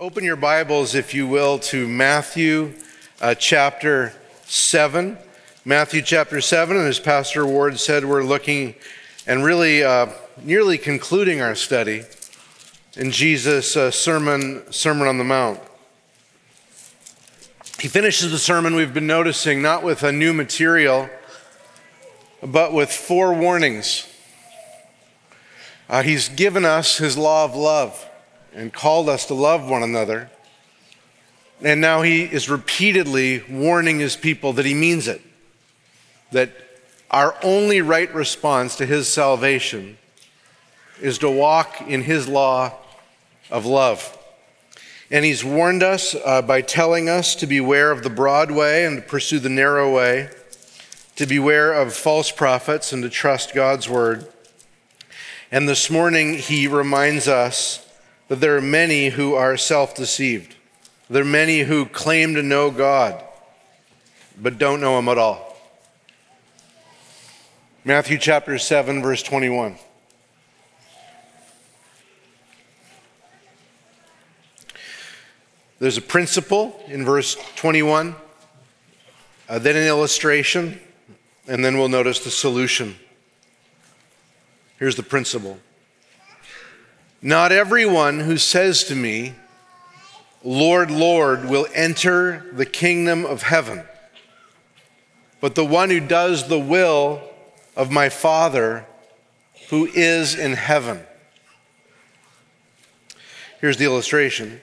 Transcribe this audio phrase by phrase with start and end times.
[0.00, 2.72] Open your Bibles, if you will, to Matthew
[3.20, 4.12] uh, chapter
[4.44, 5.18] 7.
[5.64, 8.76] Matthew chapter 7, and as Pastor Ward said, we're looking
[9.26, 10.06] and really uh,
[10.40, 12.04] nearly concluding our study
[12.94, 15.58] in Jesus' uh, sermon, sermon on the Mount.
[17.80, 21.10] He finishes the sermon, we've been noticing, not with a new material,
[22.40, 24.06] but with four warnings.
[25.88, 28.08] Uh, he's given us his law of love
[28.54, 30.30] and called us to love one another.
[31.60, 35.20] And now he is repeatedly warning his people that he means it,
[36.32, 36.50] that
[37.10, 39.98] our only right response to his salvation
[41.00, 42.74] is to walk in his law
[43.50, 44.14] of love.
[45.10, 48.96] And he's warned us uh, by telling us to beware of the broad way and
[48.96, 50.28] to pursue the narrow way,
[51.16, 54.28] to beware of false prophets and to trust God's word.
[55.50, 57.87] And this morning, he reminds us
[58.28, 60.54] that there are many who are self deceived.
[61.10, 63.22] There are many who claim to know God,
[64.40, 65.56] but don't know Him at all.
[67.84, 69.76] Matthew chapter 7, verse 21.
[75.78, 78.16] There's a principle in verse 21,
[79.48, 80.80] uh, then an illustration,
[81.46, 82.96] and then we'll notice the solution.
[84.78, 85.58] Here's the principle
[87.20, 89.34] not everyone who says to me,
[90.44, 93.82] Lord, Lord, will enter the kingdom of heaven,
[95.40, 97.20] but the one who does the will
[97.76, 98.86] of my Father
[99.70, 101.00] who is in heaven.
[103.60, 104.60] Here's the illustration.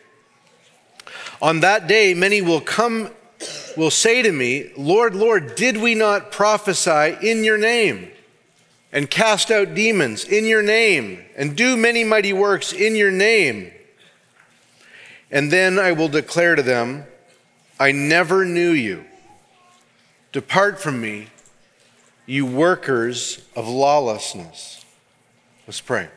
[1.41, 3.09] On that day, many will come,
[3.75, 8.09] will say to me, Lord, Lord, did we not prophesy in your name?
[8.95, 13.69] And cast out demons in your name and do many mighty works in your name.
[15.29, 17.03] And then I will declare to them,
[17.77, 19.03] I never knew you.
[20.31, 21.27] Depart from me,
[22.25, 24.85] you workers of lawlessness.
[25.67, 26.07] Let's pray.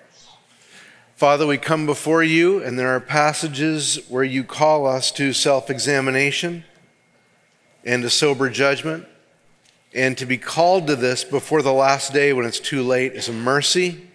[1.16, 5.68] Father, we come before you, and there are passages where you call us to self
[5.68, 6.62] examination
[7.84, 9.04] and to sober judgment.
[9.94, 13.28] And to be called to this before the last day when it's too late is
[13.28, 14.06] a mercy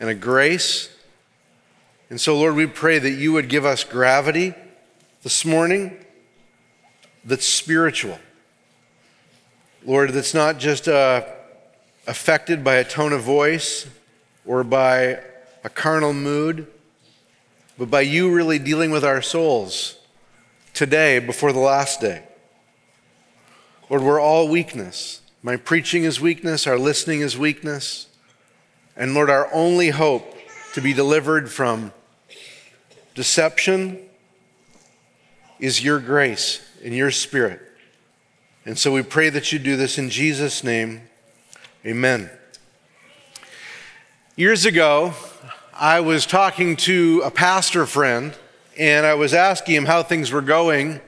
[0.00, 0.88] and a grace.
[2.10, 4.54] And so, Lord, we pray that you would give us gravity
[5.22, 5.96] this morning
[7.24, 8.18] that's spiritual.
[9.84, 11.24] Lord, that's not just uh,
[12.06, 13.86] affected by a tone of voice
[14.46, 15.20] or by
[15.62, 16.66] a carnal mood,
[17.78, 19.98] but by you really dealing with our souls
[20.74, 22.22] today before the last day.
[23.90, 25.20] Lord, we're all weakness.
[25.42, 28.06] My preaching is weakness, our listening is weakness.
[28.96, 30.34] And Lord, our only hope
[30.72, 31.92] to be delivered from
[33.14, 33.98] deception
[35.60, 37.60] is your grace and your spirit.
[38.64, 41.02] And so we pray that you do this in Jesus' name.
[41.84, 42.30] Amen.
[44.36, 45.12] Years ago,
[45.74, 48.34] I was talking to a pastor friend,
[48.78, 51.00] and I was asking him how things were going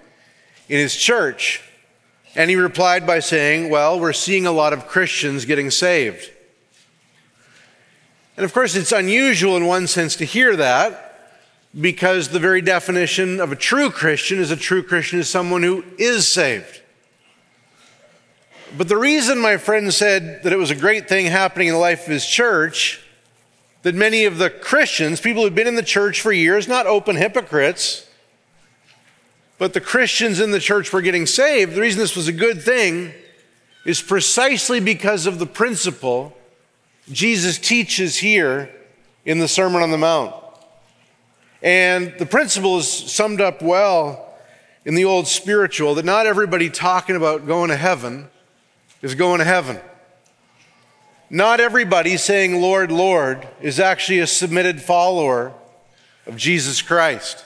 [0.69, 1.62] in his church.
[2.37, 6.31] And he replied by saying, Well, we're seeing a lot of Christians getting saved.
[8.37, 11.03] And of course, it's unusual in one sense to hear that
[11.79, 15.83] because the very definition of a true Christian is a true Christian is someone who
[15.99, 16.83] is saved.
[18.77, 21.81] But the reason my friend said that it was a great thing happening in the
[21.81, 23.03] life of his church,
[23.83, 27.17] that many of the Christians, people who've been in the church for years, not open
[27.17, 28.06] hypocrites,
[29.59, 32.62] but the Christians in the church were getting saved, the reason this was a good
[32.62, 33.12] thing
[33.84, 36.37] is precisely because of the principle
[37.11, 38.71] Jesus teaches here
[39.25, 40.34] in the Sermon on the Mount.
[41.62, 44.34] And the principle is summed up well
[44.84, 48.28] in the old spiritual that not everybody talking about going to heaven
[49.03, 49.78] is going to heaven.
[51.31, 55.55] Not everybody saying, Lord, Lord, is actually a submitted follower
[56.27, 57.46] of Jesus Christ.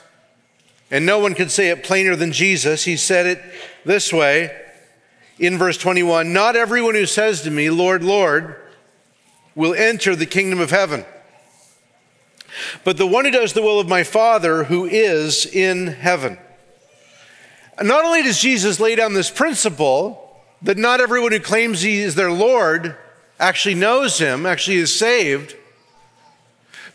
[0.91, 2.83] And no one could say it plainer than Jesus.
[2.83, 3.41] He said it
[3.85, 4.55] this way
[5.39, 8.57] in verse 21 Not everyone who says to me, Lord, Lord,
[9.55, 11.05] will enter the kingdom of heaven,
[12.83, 16.37] but the one who does the will of my Father who is in heaven.
[17.81, 22.15] Not only does Jesus lay down this principle that not everyone who claims he is
[22.15, 22.95] their Lord
[23.39, 25.55] actually knows him, actually is saved,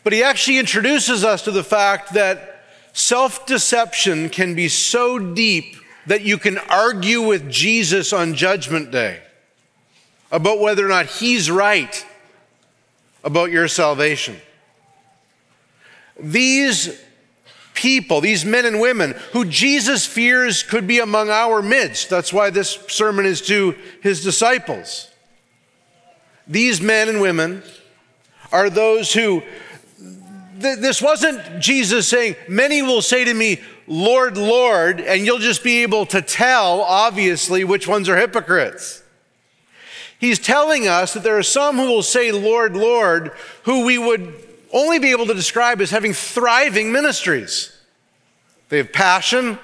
[0.03, 2.56] but he actually introduces us to the fact that
[2.97, 5.75] Self deception can be so deep
[6.07, 9.21] that you can argue with Jesus on Judgment Day
[10.31, 12.03] about whether or not he's right
[13.23, 14.37] about your salvation.
[16.19, 16.99] These
[17.75, 22.09] people, these men and women who Jesus fears could be among our midst.
[22.09, 25.07] That's why this sermon is to his disciples.
[26.47, 27.61] These men and women
[28.51, 29.43] are those who,
[30.61, 35.63] th- this wasn't Jesus saying, Many will say to me, Lord, Lord, and you'll just
[35.63, 39.01] be able to tell, obviously, which ones are hypocrites.
[40.19, 43.31] He's telling us that there are some who will say, Lord, Lord,
[43.63, 44.33] who we would
[44.73, 47.71] only be able to describe as having thriving ministries.
[48.69, 49.57] They have passion,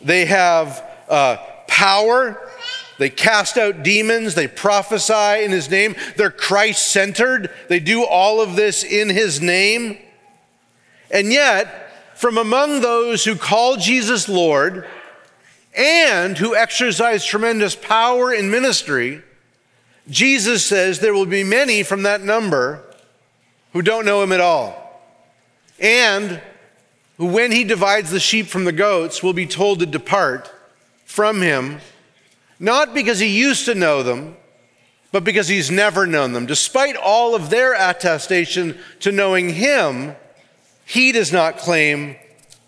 [0.00, 1.36] they have uh,
[1.66, 2.50] power,
[2.98, 8.40] they cast out demons, they prophesy in his name, they're Christ centered, they do all
[8.40, 9.98] of this in his name.
[11.10, 14.86] And yet, from among those who call Jesus Lord
[15.76, 19.22] and who exercise tremendous power in ministry,
[20.10, 22.82] Jesus says there will be many from that number
[23.72, 25.00] who don't know him at all.
[25.78, 26.40] And
[27.18, 30.50] who, when he divides the sheep from the goats, will be told to depart
[31.04, 31.80] from him,
[32.58, 34.36] not because he used to know them,
[35.12, 36.46] but because he's never known them.
[36.46, 40.14] Despite all of their attestation to knowing him,
[40.84, 42.16] he does not claim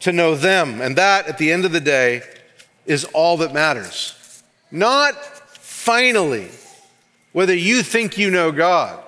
[0.00, 0.80] to know them.
[0.80, 2.22] And that, at the end of the day,
[2.86, 4.42] is all that matters.
[4.70, 5.14] Not
[5.56, 6.48] finally
[7.32, 9.02] whether you think you know God,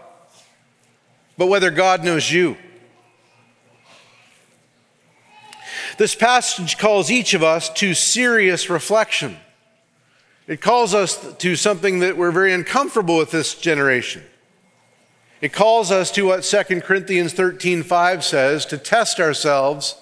[1.36, 2.56] but whether God knows you.
[5.98, 9.36] This passage calls each of us to serious reflection.
[10.52, 14.22] It calls us to something that we're very uncomfortable with this generation.
[15.40, 19.96] It calls us to what 2 Corinthians 13:5 says, to test ourselves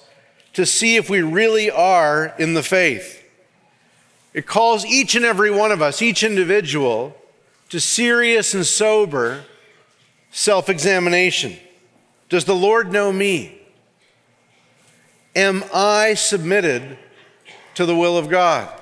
[0.55, 3.23] to see if we really are in the faith.
[4.35, 7.17] It calls each and every one of us, each individual,
[7.69, 9.44] to serious and sober
[10.32, 11.58] self examination.
[12.29, 13.56] Does the Lord know me?
[15.37, 16.99] Am I submitted
[17.76, 18.80] to the will of God?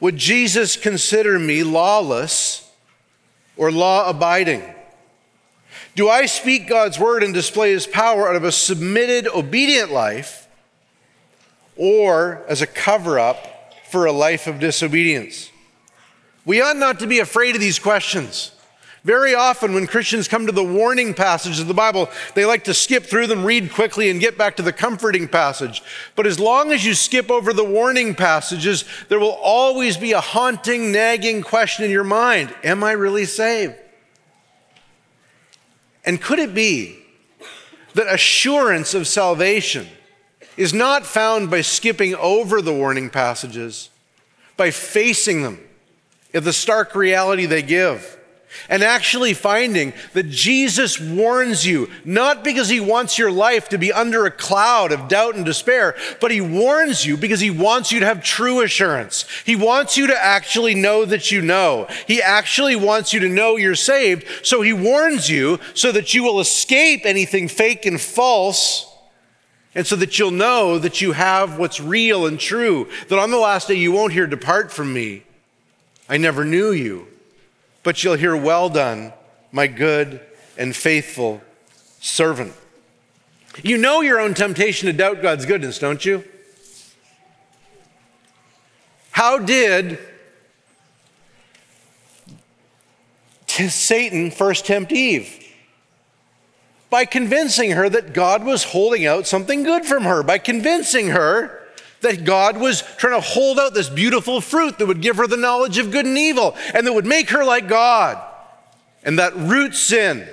[0.00, 2.70] Would Jesus consider me lawless
[3.56, 4.62] or law abiding?
[5.94, 10.48] Do I speak God's word and display his power out of a submitted, obedient life
[11.76, 15.50] or as a cover up for a life of disobedience?
[16.44, 18.50] We ought not to be afraid of these questions.
[19.04, 22.72] Very often, when Christians come to the warning passages of the Bible, they like to
[22.72, 25.82] skip through them, read quickly, and get back to the comforting passage.
[26.16, 30.22] But as long as you skip over the warning passages, there will always be a
[30.22, 33.74] haunting, nagging question in your mind Am I really saved?
[36.06, 36.98] And could it be
[37.92, 39.86] that assurance of salvation
[40.56, 43.90] is not found by skipping over the warning passages,
[44.56, 45.60] by facing them
[46.32, 48.18] in the stark reality they give?
[48.68, 53.92] And actually finding that Jesus warns you, not because he wants your life to be
[53.92, 58.00] under a cloud of doubt and despair, but he warns you because he wants you
[58.00, 59.26] to have true assurance.
[59.44, 61.86] He wants you to actually know that you know.
[62.06, 64.26] He actually wants you to know you're saved.
[64.42, 68.90] So he warns you so that you will escape anything fake and false.
[69.74, 73.38] And so that you'll know that you have what's real and true, that on the
[73.38, 75.24] last day you won't hear, Depart from me.
[76.08, 77.08] I never knew you
[77.84, 79.12] but you'll hear, Well done,
[79.52, 80.20] my good
[80.58, 81.40] and faithful
[82.00, 82.52] servant.
[83.62, 86.24] You know your own temptation to doubt God's goodness, don't you?
[89.12, 90.00] How did
[93.46, 95.40] Satan first tempt Eve?
[96.90, 101.63] By convincing her that God was holding out something good from her, by convincing her
[102.04, 105.36] that God was trying to hold out this beautiful fruit that would give her the
[105.36, 108.22] knowledge of good and evil and that would make her like God.
[109.02, 110.26] And that root sin,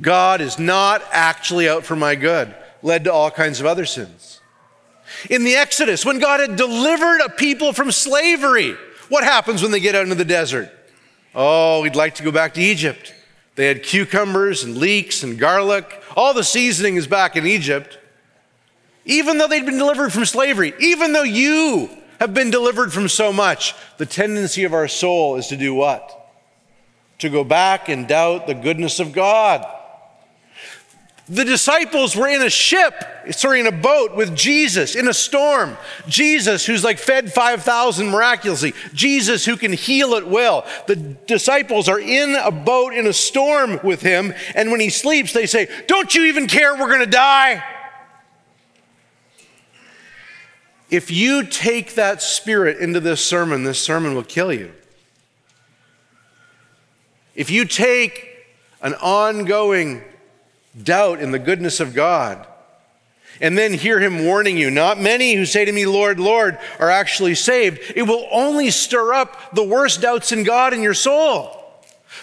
[0.00, 4.40] God is not actually out for my good, led to all kinds of other sins.
[5.30, 8.76] In the Exodus, when God had delivered a people from slavery,
[9.08, 10.70] what happens when they get out into the desert?
[11.34, 13.14] Oh, we'd like to go back to Egypt.
[13.54, 16.02] They had cucumbers and leeks and garlic.
[16.16, 17.98] All the seasoning is back in Egypt
[19.04, 21.90] even though they'd been delivered from slavery, even though you
[22.20, 26.18] have been delivered from so much, the tendency of our soul is to do what?
[27.18, 29.66] To go back and doubt the goodness of God.
[31.28, 32.94] The disciples were in a ship,
[33.30, 35.76] sorry, in a boat with Jesus in a storm.
[36.08, 38.74] Jesus, who's like fed 5,000 miraculously.
[38.92, 40.64] Jesus, who can heal at will.
[40.88, 45.32] The disciples are in a boat in a storm with him, and when he sleeps,
[45.32, 47.62] they say, Don't you even care we're going to die?
[50.92, 54.72] If you take that spirit into this sermon, this sermon will kill you.
[57.34, 58.28] If you take
[58.82, 60.02] an ongoing
[60.80, 62.46] doubt in the goodness of God,
[63.40, 66.90] and then hear him warning you, not many who say to me, Lord, Lord, are
[66.90, 71.61] actually saved, it will only stir up the worst doubts in God in your soul.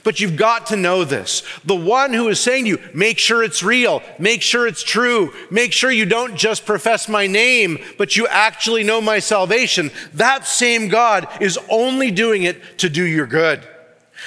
[0.03, 1.43] But you've got to know this.
[1.65, 5.34] The one who is saying to you, make sure it's real, make sure it's true,
[5.51, 10.48] make sure you don't just profess my name, but you actually know my salvation, that
[10.48, 13.67] same God is only doing it to do your good.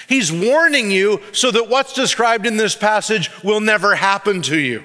[0.09, 4.85] He's warning you so that what's described in this passage will never happen to you.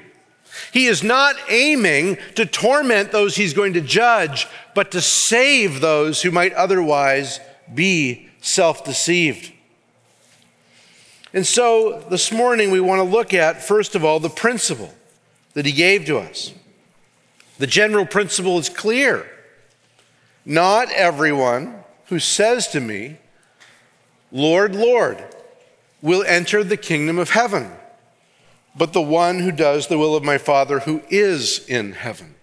[0.71, 6.21] He is not aiming to torment those he's going to judge, but to save those
[6.21, 7.39] who might otherwise
[7.73, 9.53] be self deceived.
[11.33, 14.93] And so this morning we want to look at, first of all, the principle
[15.53, 16.53] that he gave to us.
[17.57, 19.29] The general principle is clear.
[20.45, 23.17] Not everyone who says to me,
[24.31, 25.23] Lord, Lord,
[26.01, 27.71] will enter the kingdom of heaven,
[28.75, 32.35] but the one who does the will of my Father who is in heaven.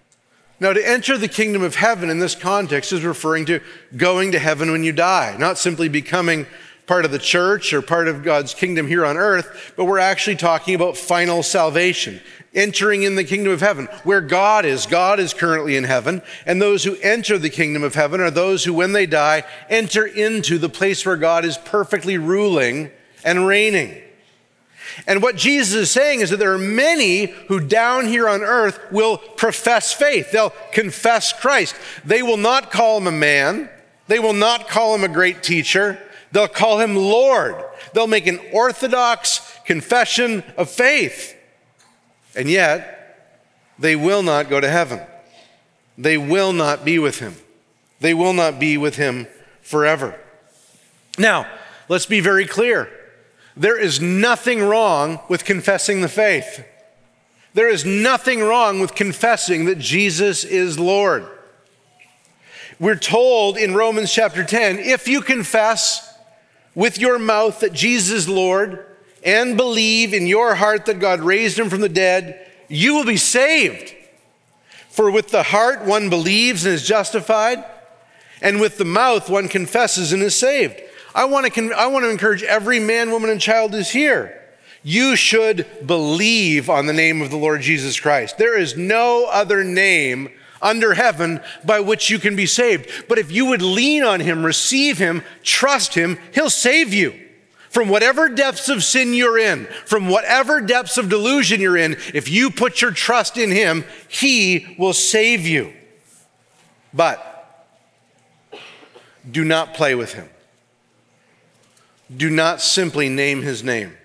[0.61, 3.61] Now, to enter the kingdom of heaven in this context is referring to
[3.97, 6.47] going to heaven when you die, not simply becoming
[6.87, 10.37] part of the church or part of God's kingdom here on earth, but we're actually
[10.37, 12.21] talking about final salvation,
[12.55, 14.87] entering in the kingdom of heaven, where God is.
[14.87, 18.64] God is currently in heaven, and those who enter the kingdom of heaven are those
[18.64, 22.91] who, when they die, enter into the place where God is perfectly ruling
[23.25, 24.00] and reigning.
[25.07, 28.79] And what Jesus is saying is that there are many who down here on earth
[28.93, 30.31] will profess faith.
[30.31, 31.75] They'll confess Christ.
[32.05, 33.71] They will not call him a man.
[34.07, 35.99] They will not call him a great teacher.
[36.35, 37.55] They'll call him Lord.
[37.93, 41.33] They'll make an orthodox confession of faith.
[42.35, 43.31] And yet,
[43.79, 45.00] they will not go to heaven.
[45.97, 47.37] They will not be with him.
[48.00, 49.29] They will not be with him
[49.62, 50.19] forever.
[51.19, 51.47] Now,
[51.88, 52.91] let's be very clear.
[53.57, 56.67] There is nothing wrong with confessing the faith.
[57.55, 61.29] There is nothing wrong with confessing that Jesus is Lord.
[62.81, 66.11] We're told in Romans chapter 10 if you confess
[66.75, 68.85] with your mouth that Jesus is Lord
[69.25, 73.16] and believe in your heart that God raised him from the dead, you will be
[73.16, 73.95] saved.
[74.88, 77.64] For with the heart one believes and is justified,
[78.40, 80.81] and with the mouth one confesses and is saved.
[81.14, 84.40] I want to, I want to encourage every man, woman, and child who's here.
[84.83, 88.37] You should believe on the name of the Lord Jesus Christ.
[88.37, 90.28] There is no other name
[90.64, 92.90] under heaven by which you can be saved.
[93.09, 97.21] But if you would lean on him, receive him, trust him, he'll save you.
[97.68, 102.28] From whatever depths of sin you're in, from whatever depths of delusion you're in, if
[102.28, 105.73] you put your trust in him, he will save you.
[106.92, 107.30] But
[109.28, 110.28] do not play with him.
[112.16, 113.97] Do not simply name his name.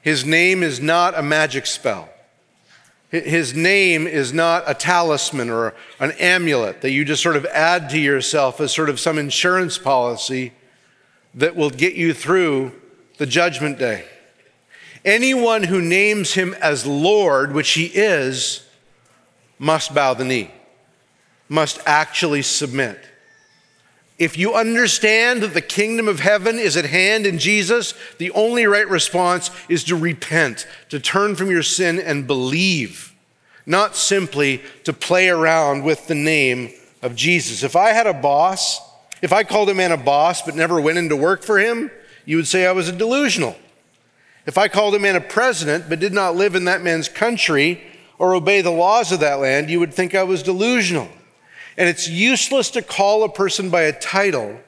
[0.00, 2.08] His name is not a magic spell.
[3.10, 7.88] His name is not a talisman or an amulet that you just sort of add
[7.90, 10.52] to yourself as sort of some insurance policy
[11.34, 12.72] that will get you through
[13.18, 14.04] the judgment day.
[15.04, 18.66] Anyone who names him as Lord, which he is,
[19.58, 20.50] must bow the knee,
[21.48, 22.98] must actually submit.
[24.18, 28.64] If you understand that the kingdom of heaven is at hand in Jesus, the only
[28.64, 33.12] right response is to repent, to turn from your sin and believe,
[33.66, 37.64] not simply to play around with the name of Jesus.
[37.64, 38.80] If I had a boss,
[39.20, 41.90] if I called a man a boss but never went into work for him,
[42.24, 43.56] you would say I was a delusional.
[44.46, 47.82] If I called a man a president but did not live in that man's country
[48.18, 51.08] or obey the laws of that land, you would think I was delusional.
[51.76, 54.60] And it's useless to call a person by a title,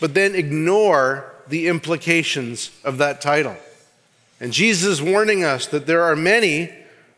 [0.00, 3.56] but then ignore the implications of that title.
[4.40, 6.72] And Jesus is warning us that there are many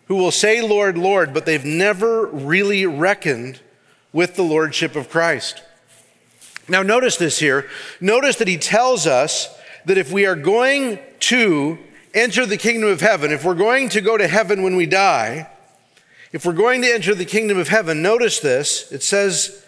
[0.06, 3.60] who will say, Lord, Lord, but they've never really reckoned
[4.12, 5.62] with the Lordship of Christ.
[6.68, 7.68] Now, notice this here.
[8.00, 9.49] Notice that he tells us
[9.84, 11.78] that if we are going to
[12.14, 15.49] enter the kingdom of heaven, if we're going to go to heaven when we die,
[16.32, 18.90] if we're going to enter the kingdom of heaven, notice this.
[18.92, 19.64] It says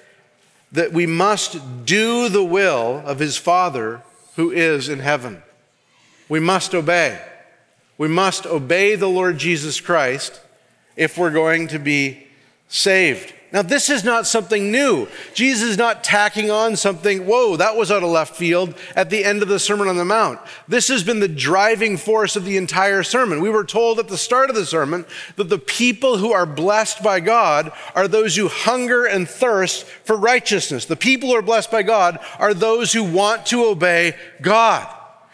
[0.71, 4.02] that we must do the will of his Father
[4.37, 5.42] who is in heaven.
[6.28, 7.21] We must obey.
[7.99, 10.40] We must obey the Lord Jesus Christ
[10.97, 12.26] if we're going to be
[12.69, 13.35] saved.
[13.52, 15.09] Now, this is not something new.
[15.35, 19.26] Jesus is not tacking on something, whoa, that was out of left field at the
[19.26, 20.40] end of the Sermon on the Mount.
[20.68, 23.42] This has been the driving force of the entire sermon.
[23.42, 25.04] We were told at the start of the sermon
[25.37, 30.16] that the people who are blessed by God are those who hunger and thirst for
[30.16, 30.87] righteousness.
[30.87, 34.88] The people who are blessed by God are those who want to obey God.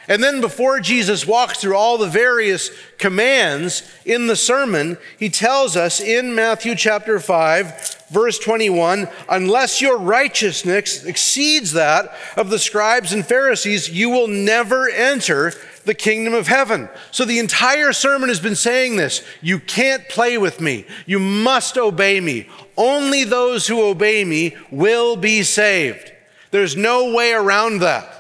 [0.09, 5.77] And then, before Jesus walks through all the various commands in the sermon, he tells
[5.77, 13.13] us in Matthew chapter 5, verse 21 unless your righteousness exceeds that of the scribes
[13.13, 15.53] and Pharisees, you will never enter
[15.85, 16.89] the kingdom of heaven.
[17.11, 21.77] So the entire sermon has been saying this you can't play with me, you must
[21.77, 22.49] obey me.
[22.77, 26.13] Only those who obey me will be saved.
[26.51, 28.18] There's no way around that.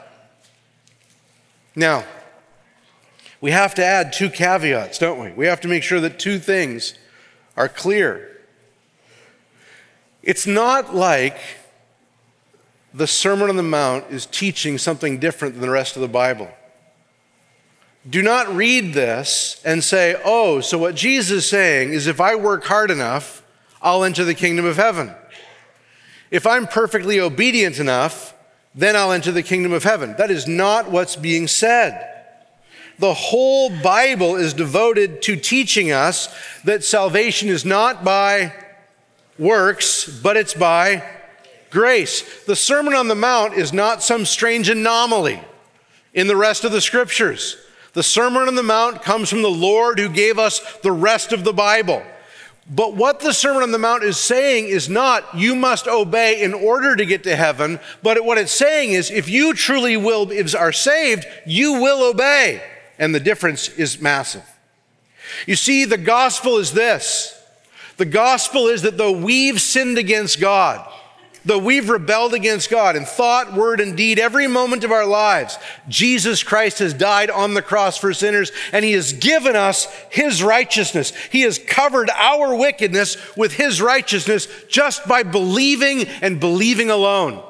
[1.79, 2.05] Now,
[3.41, 5.31] we have to add two caveats, don't we?
[5.31, 6.95] We have to make sure that two things
[7.57, 8.37] are clear.
[10.21, 11.39] It's not like
[12.93, 16.51] the Sermon on the Mount is teaching something different than the rest of the Bible.
[18.11, 22.35] Do not read this and say, oh, so what Jesus is saying is if I
[22.35, 23.45] work hard enough,
[23.81, 25.15] I'll enter the kingdom of heaven.
[26.33, 28.35] If I'm perfectly obedient enough,
[28.75, 30.15] then I'll enter the kingdom of heaven.
[30.19, 32.05] That is not what's being said.
[32.99, 36.35] The whole Bible is devoted to teaching us
[36.65, 38.53] that salvation is not by
[39.39, 41.05] works, but it's by
[41.71, 42.45] grace.
[42.45, 45.43] The Sermon on the Mount is not some strange anomaly
[46.13, 47.57] in the rest of the scriptures.
[47.93, 51.45] The Sermon on the Mount comes from the Lord who gave us the rest of
[51.45, 52.03] the Bible.
[52.71, 56.53] But what the Sermon on the Mount is saying is not you must obey in
[56.53, 60.73] order to get to heaven, but what it's saying is if you truly will are
[60.73, 62.63] saved, you will obey.
[62.99, 64.45] And the difference is massive.
[65.47, 67.35] You see, the gospel is this.
[67.97, 70.87] The gospel is that though we've sinned against God,
[71.49, 75.59] Though we've rebelled against God in thought, word, and deed every moment of our lives,
[75.89, 80.43] Jesus Christ has died on the cross for sinners and he has given us his
[80.43, 81.11] righteousness.
[81.33, 87.43] He has covered our wickedness with his righteousness just by believing and believing alone.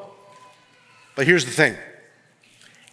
[1.17, 1.76] But here's the thing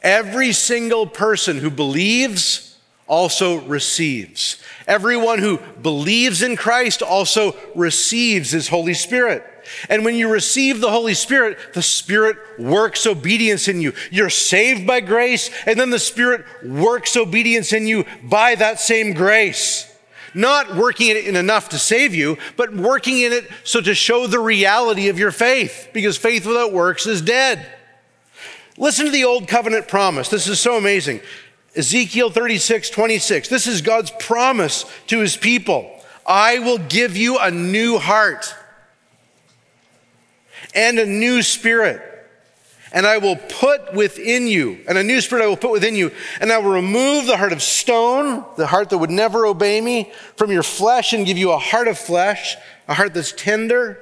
[0.01, 4.59] every single person who believes also receives.
[4.87, 9.51] Everyone who believes in Christ also receives his Holy Spirit.
[9.89, 13.93] And when you receive the Holy Spirit, the Spirit works obedience in you.
[14.11, 19.13] You're saved by grace, and then the Spirit works obedience in you by that same
[19.13, 19.91] grace.
[20.33, 24.27] Not working it in enough to save you, but working in it so to show
[24.27, 27.65] the reality of your faith, because faith without works is dead.
[28.77, 30.27] Listen to the old covenant promise.
[30.27, 31.21] This is so amazing.
[31.75, 33.47] Ezekiel 36, 26.
[33.47, 35.89] This is God's promise to his people.
[36.25, 38.53] I will give you a new heart
[40.75, 42.01] and a new spirit.
[42.91, 46.11] And I will put within you, and a new spirit I will put within you,
[46.39, 50.11] and I will remove the heart of stone, the heart that would never obey me,
[50.37, 52.55] from your flesh and give you a heart of flesh,
[52.87, 53.99] a heart that's tender.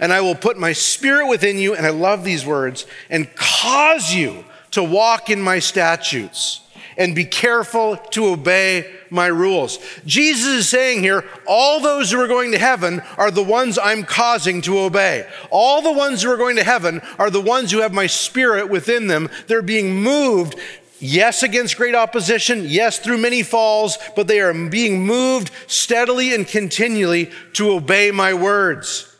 [0.00, 4.12] And I will put my spirit within you, and I love these words, and cause
[4.12, 6.63] you to walk in my statutes
[6.96, 9.78] and be careful to obey my rules.
[10.04, 14.04] Jesus is saying here, all those who are going to heaven are the ones I'm
[14.04, 15.28] causing to obey.
[15.50, 18.68] All the ones who are going to heaven are the ones who have my spirit
[18.68, 19.28] within them.
[19.46, 20.56] They're being moved
[21.00, 22.64] Yes, against great opposition.
[22.66, 28.32] Yes, through many falls, but they are being moved steadily and continually to obey my
[28.32, 29.14] words.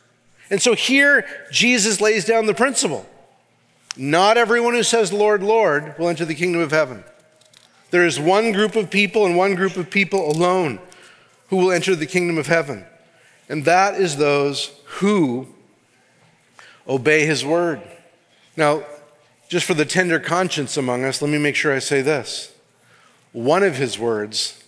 [0.48, 3.04] And so here, Jesus lays down the principle.
[3.96, 7.04] Not everyone who says, Lord, Lord, will enter the kingdom of heaven.
[7.90, 10.80] There is one group of people and one group of people alone
[11.48, 12.84] who will enter the kingdom of heaven,
[13.48, 15.48] and that is those who
[16.88, 17.80] obey his word.
[18.56, 18.84] Now,
[19.48, 22.52] just for the tender conscience among us, let me make sure I say this.
[23.32, 24.64] One of his words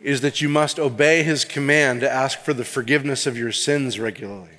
[0.00, 4.00] is that you must obey his command to ask for the forgiveness of your sins
[4.00, 4.58] regularly.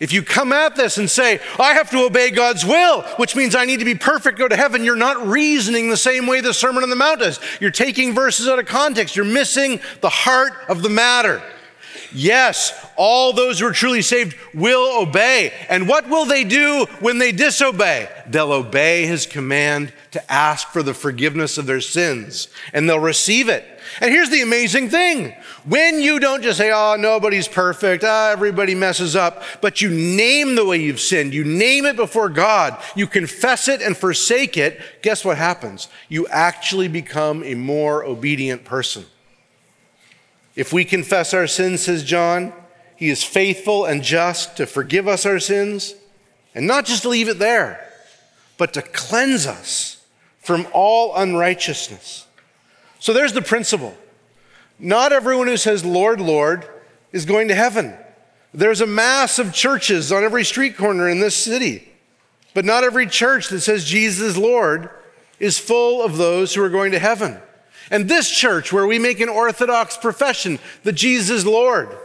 [0.00, 3.56] If you come at this and say, I have to obey God's will, which means
[3.56, 6.54] I need to be perfect, go to heaven, you're not reasoning the same way the
[6.54, 7.40] Sermon on the Mount does.
[7.60, 9.16] You're taking verses out of context.
[9.16, 11.42] You're missing the heart of the matter.
[12.12, 15.52] Yes, all those who are truly saved will obey.
[15.68, 18.08] And what will they do when they disobey?
[18.26, 23.48] They'll obey his command to ask for the forgiveness of their sins, and they'll receive
[23.48, 23.64] it.
[24.00, 25.34] And here's the amazing thing
[25.68, 30.54] when you don't just say, oh, nobody's perfect, ah, everybody messes up, but you name
[30.54, 34.80] the way you've sinned, you name it before God, you confess it and forsake it,
[35.02, 35.88] guess what happens?
[36.08, 39.04] You actually become a more obedient person.
[40.56, 42.52] If we confess our sins, says John,
[42.96, 45.94] he is faithful and just to forgive us our sins,
[46.54, 47.86] and not just to leave it there,
[48.56, 50.02] but to cleanse us
[50.40, 52.26] from all unrighteousness.
[52.98, 53.96] So there's the principle.
[54.78, 56.68] Not everyone who says, Lord, Lord,
[57.12, 57.94] is going to heaven.
[58.54, 61.88] There's a mass of churches on every street corner in this city,
[62.54, 64.90] but not every church that says Jesus Lord
[65.38, 67.38] is full of those who are going to heaven.
[67.90, 71.96] And this church, where we make an orthodox profession that Jesus Lord,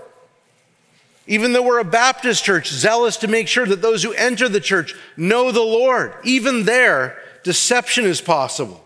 [1.27, 4.59] even though we're a Baptist church, zealous to make sure that those who enter the
[4.59, 8.85] church know the Lord, even there, deception is possible.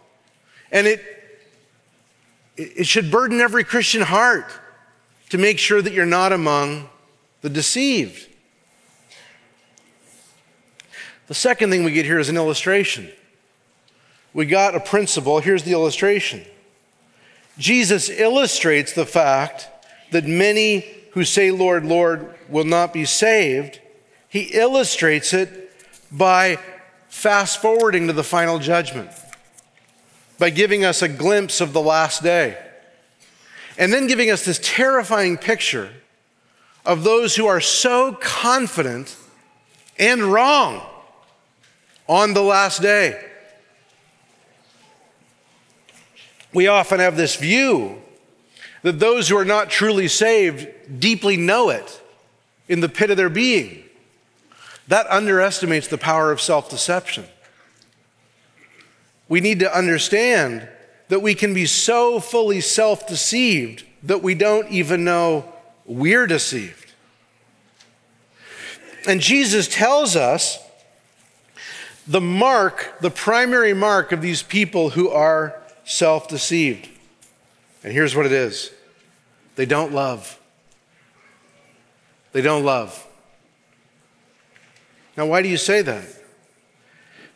[0.72, 1.17] And it,
[2.58, 4.52] it should burden every Christian heart
[5.30, 6.90] to make sure that you're not among
[7.42, 8.28] the deceived.
[11.28, 13.10] The second thing we get here is an illustration.
[14.34, 15.40] We got a principle.
[15.40, 16.46] Here's the illustration
[17.58, 19.70] Jesus illustrates the fact
[20.12, 23.80] that many who say, Lord, Lord, will not be saved.
[24.30, 25.72] He illustrates it
[26.12, 26.60] by
[27.10, 29.10] fast forwarding to the final judgment,
[30.40, 32.58] by giving us a glimpse of the last day,
[33.78, 35.92] and then giving us this terrifying picture
[36.86, 39.16] of those who are so confident
[40.00, 40.82] and wrong
[42.08, 43.24] on the last day.
[46.54, 48.02] We often have this view
[48.84, 50.68] that those who are not truly saved
[51.00, 52.02] deeply know it
[52.68, 53.84] in the pit of their being.
[54.88, 57.26] That underestimates the power of self deception.
[59.30, 60.68] We need to understand
[61.10, 65.52] that we can be so fully self deceived that we don't even know
[65.86, 66.94] we're deceived.
[69.08, 70.60] And Jesus tells us
[72.08, 76.90] the mark, the primary mark of these people who are self deceived.
[77.84, 78.72] And here's what it is
[79.56, 80.40] they don't love.
[82.34, 83.06] They don't love.
[85.16, 86.06] Now, why do you say that?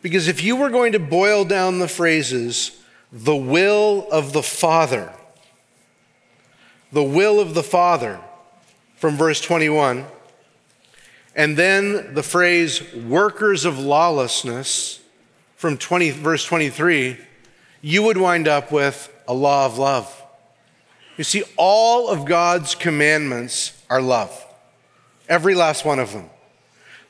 [0.02, 5.12] Because if you were going to boil down the phrases, the will of the Father,
[6.90, 8.20] the will of the Father,
[8.96, 10.04] from verse 21,
[11.34, 15.00] and then the phrase workers of lawlessness
[15.56, 17.16] from 20, verse 23,
[17.80, 20.22] you would wind up with a law of love.
[21.16, 24.44] You see, all of God's commandments are love,
[25.28, 26.28] every last one of them.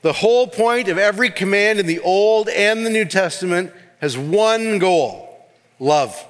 [0.02, 4.78] The whole point of every command in the Old and the New Testament has one
[4.78, 6.26] goal love.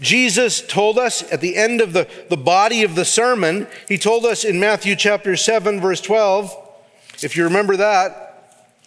[0.00, 4.24] Jesus told us at the end of the, the body of the sermon, he told
[4.24, 6.54] us in Matthew chapter 7, verse 12,
[7.22, 8.25] if you remember that,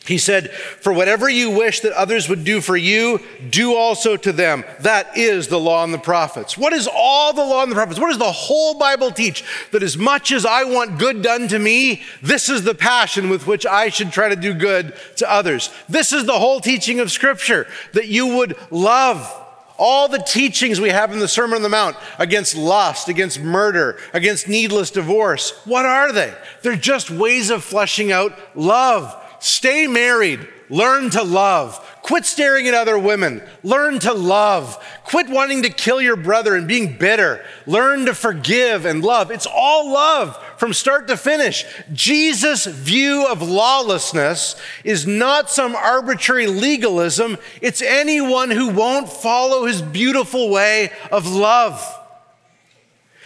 [0.06, 4.32] he said, For whatever you wish that others would do for you, do also to
[4.32, 4.64] them.
[4.80, 6.58] That is the law and the prophets.
[6.58, 8.00] What is all the law and the prophets?
[8.00, 9.44] What does the whole Bible teach?
[9.72, 13.46] That as much as I want good done to me, this is the passion with
[13.46, 15.70] which I should try to do good to others.
[15.88, 19.36] This is the whole teaching of Scripture that you would love
[19.78, 23.98] all the teachings we have in the Sermon on the Mount against lust, against murder,
[24.14, 26.34] against needless divorce, what are they?
[26.62, 29.16] They're just ways of fleshing out love.
[29.40, 30.48] Stay married.
[30.70, 31.86] Learn to love.
[32.04, 33.42] Quit staring at other women.
[33.64, 34.84] Learn to love.
[35.04, 37.44] Quit wanting to kill your brother and being bitter.
[37.66, 39.32] Learn to forgive and love.
[39.32, 41.66] It's all love from start to finish.
[41.94, 49.82] Jesus' view of lawlessness is not some arbitrary legalism, it's anyone who won't follow his
[49.82, 51.84] beautiful way of love.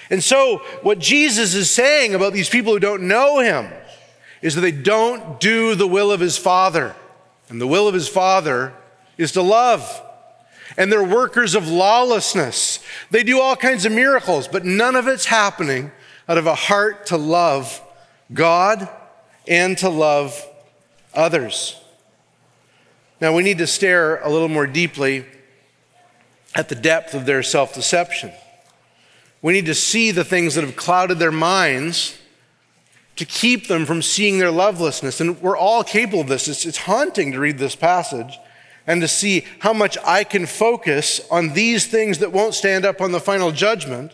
[0.09, 3.71] And so, what Jesus is saying about these people who don't know him
[4.43, 6.93] is that they don't do the will of his Father.
[7.47, 8.73] And the will of his Father
[9.17, 10.01] is to love.
[10.77, 12.79] And they're workers of lawlessness.
[13.09, 15.91] They do all kinds of miracles, but none of it's happening
[16.27, 17.81] out of a heart to love
[18.33, 18.89] God
[19.47, 20.45] and to love
[21.13, 21.79] others.
[23.21, 25.25] Now, we need to stare a little more deeply
[26.53, 28.33] at the depth of their self deception.
[29.41, 32.17] We need to see the things that have clouded their minds
[33.15, 35.21] to keep them from seeing their lovelessness.
[35.21, 36.47] And we're all capable of this.
[36.47, 38.37] It's, it's haunting to read this passage
[38.87, 43.01] and to see how much I can focus on these things that won't stand up
[43.01, 44.13] on the final judgment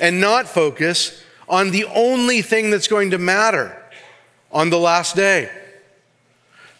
[0.00, 3.76] and not focus on the only thing that's going to matter
[4.52, 5.50] on the last day.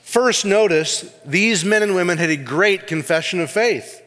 [0.03, 4.03] First, notice these men and women had a great confession of faith.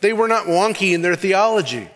[0.00, 1.88] They were not wonky in their theology.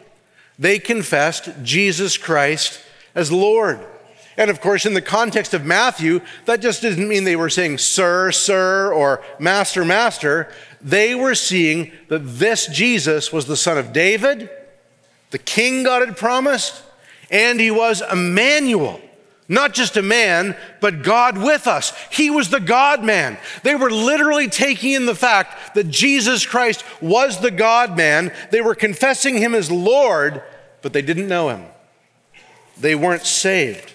[0.58, 2.80] They confessed Jesus Christ
[3.14, 3.86] as Lord.
[4.36, 7.78] And of course, in the context of Matthew, that just didn't mean they were saying,
[7.78, 10.50] Sir, Sir, or Master, Master.
[10.80, 14.50] They were seeing that this Jesus was the Son of David,
[15.30, 16.82] the King God had promised,
[17.30, 19.00] and he was Emmanuel.
[19.46, 21.92] Not just a man, but God with us.
[22.10, 23.36] He was the God man.
[23.62, 28.32] They were literally taking in the fact that Jesus Christ was the God man.
[28.50, 30.42] They were confessing him as Lord,
[30.80, 31.66] but they didn't know him.
[32.78, 33.93] They weren't saved.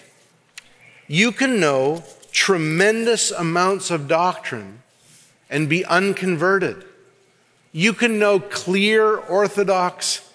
[1.12, 4.84] You can know tremendous amounts of doctrine
[5.50, 6.84] and be unconverted.
[7.72, 10.30] You can know clear orthodox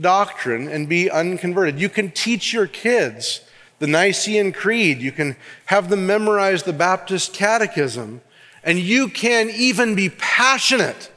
[0.00, 1.80] doctrine and be unconverted.
[1.80, 3.40] You can teach your kids
[3.80, 5.00] the Nicene Creed.
[5.00, 5.34] You can
[5.66, 8.20] have them memorize the Baptist Catechism.
[8.62, 11.10] And you can even be passionate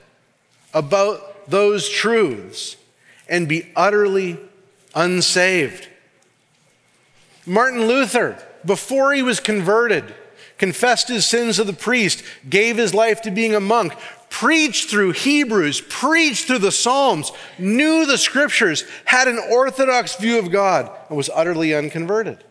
[0.74, 2.78] about those truths
[3.30, 4.40] and be utterly
[4.96, 5.88] unsaved.
[7.46, 10.14] Martin Luther, before he was converted,
[10.58, 13.94] confessed his sins to the priest, gave his life to being a monk,
[14.30, 20.52] preached through Hebrews, preached through the Psalms, knew the scriptures, had an orthodox view of
[20.52, 22.44] God, and was utterly unconverted.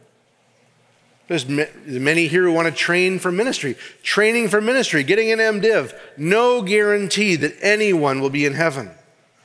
[1.29, 3.77] There's many here who want to train for ministry.
[4.03, 8.91] Training for ministry, getting an MDiv, no guarantee that anyone will be in heaven.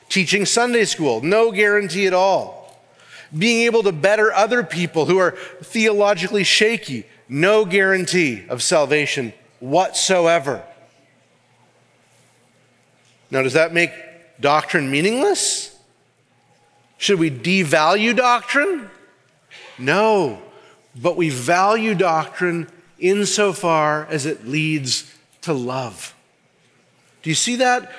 [0.09, 2.56] Teaching Sunday school, no guarantee at all.
[3.35, 10.63] Being able to better other people who are theologically shaky, no guarantee of salvation whatsoever.
[13.31, 13.91] Now, does that make
[14.39, 15.77] doctrine meaningless?
[16.97, 18.89] Should we devalue doctrine?
[19.77, 20.41] No
[21.01, 22.67] but we value doctrine
[22.99, 26.15] insofar as it leads to love.
[27.21, 27.91] Do you see that?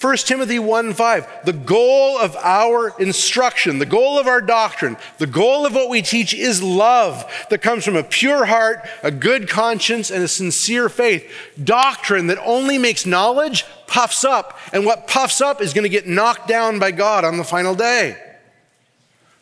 [0.00, 5.26] 1 Timothy 1 5, the goal of our instruction, the goal of our doctrine, the
[5.26, 9.48] goal of what we teach is love that comes from a pure heart, a good
[9.48, 11.28] conscience, and a sincere faith.
[11.62, 16.06] Doctrine that only makes knowledge puffs up, and what puffs up is going to get
[16.06, 18.16] knocked down by God on the final day.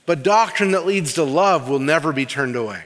[0.07, 2.85] But doctrine that leads to love will never be turned away.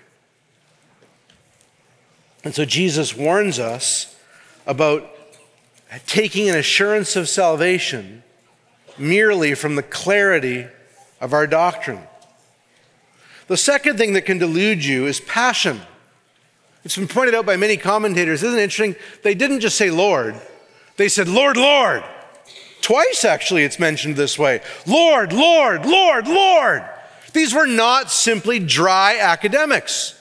[2.42, 4.16] And so Jesus warns us
[4.66, 5.08] about
[6.06, 8.22] taking an assurance of salvation
[8.98, 10.66] merely from the clarity
[11.20, 12.02] of our doctrine.
[13.48, 15.80] The second thing that can delude you is passion.
[16.84, 18.42] It's been pointed out by many commentators.
[18.42, 18.96] Isn't it interesting?
[19.22, 20.34] They didn't just say Lord,
[20.96, 22.04] they said, Lord, Lord.
[22.80, 26.84] Twice, actually, it's mentioned this way Lord, Lord, Lord, Lord.
[27.32, 30.16] These were not simply dry academics.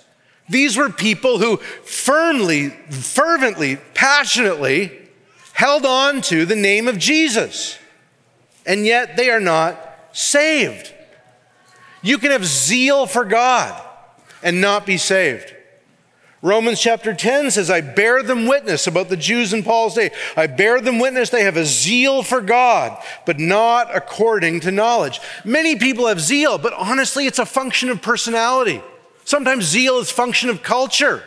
[0.48, 4.99] These were people who firmly, fervently, passionately
[5.60, 7.78] held on to the name of Jesus,
[8.66, 9.78] and yet they are not
[10.14, 10.94] saved.
[12.02, 13.78] You can have zeal for God
[14.42, 15.54] and not be saved.
[16.42, 20.12] Romans chapter 10 says, I bear them witness about the Jews in Paul's day.
[20.38, 25.20] I bear them witness they have a zeal for God, but not according to knowledge.
[25.44, 28.82] Many people have zeal, but honestly, it's a function of personality.
[29.26, 31.22] Sometimes zeal is function of culture.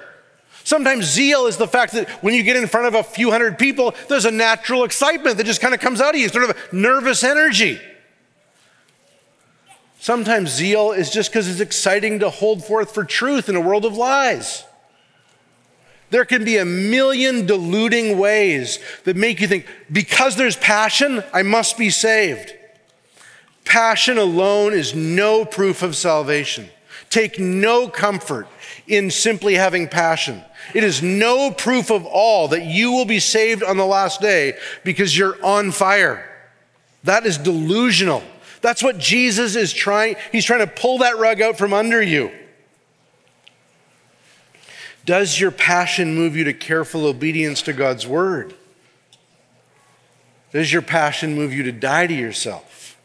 [0.64, 3.58] Sometimes zeal is the fact that when you get in front of a few hundred
[3.58, 6.56] people, there's a natural excitement that just kind of comes out of you, sort of
[6.56, 7.80] a nervous energy.
[9.98, 13.84] Sometimes zeal is just because it's exciting to hold forth for truth in a world
[13.84, 14.64] of lies.
[16.10, 21.42] There can be a million deluding ways that make you think, because there's passion, I
[21.42, 22.52] must be saved.
[23.64, 26.68] Passion alone is no proof of salvation.
[27.12, 28.48] Take no comfort
[28.86, 30.42] in simply having passion.
[30.74, 34.56] It is no proof of all that you will be saved on the last day
[34.82, 36.26] because you're on fire.
[37.04, 38.22] That is delusional.
[38.62, 40.16] That's what Jesus is trying.
[40.32, 42.32] He's trying to pull that rug out from under you.
[45.04, 48.54] Does your passion move you to careful obedience to God's word?
[50.50, 52.96] Does your passion move you to die to yourself?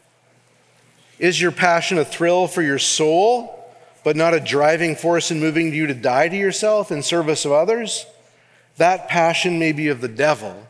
[1.18, 3.56] Is your passion a thrill for your soul?
[4.04, 7.52] But not a driving force in moving you to die to yourself in service of
[7.52, 8.06] others,
[8.76, 10.66] that passion may be of the devil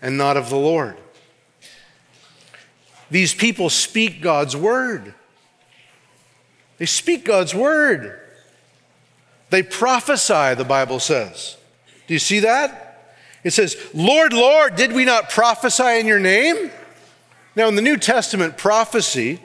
[0.00, 0.96] and not of the Lord.
[3.10, 5.14] These people speak God's word.
[6.78, 8.18] They speak God's word.
[9.50, 11.56] They prophesy, the Bible says.
[12.06, 13.14] Do you see that?
[13.44, 16.70] It says, Lord, Lord, did we not prophesy in your name?
[17.54, 19.40] Now, in the New Testament, prophecy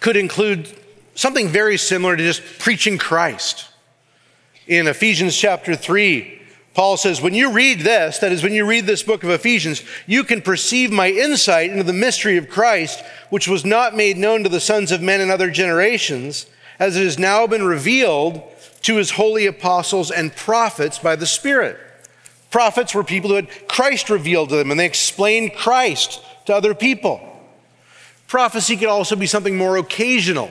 [0.00, 0.74] could include
[1.16, 3.68] something very similar to just preaching Christ.
[4.68, 6.42] In Ephesians chapter 3,
[6.74, 9.82] Paul says, When you read this, that is, when you read this book of Ephesians,
[10.06, 14.42] you can perceive my insight into the mystery of Christ, which was not made known
[14.42, 16.46] to the sons of men in other generations,
[16.78, 18.42] as it has now been revealed
[18.82, 21.78] to his holy apostles and prophets by the Spirit.
[22.50, 26.74] Prophets were people who had Christ revealed to them, and they explained Christ to other
[26.74, 27.20] people.
[28.26, 30.50] Prophecy could also be something more occasional